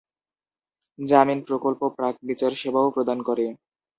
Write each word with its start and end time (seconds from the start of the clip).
জামিন 0.99 1.39
প্রকল্প 1.47 1.81
প্রাক-বিচার 1.97 2.51
সেবাও 2.61 2.93
প্রদান 2.95 3.19
করে। 3.27 3.45